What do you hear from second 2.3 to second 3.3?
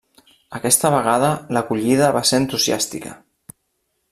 ser entusiàstica.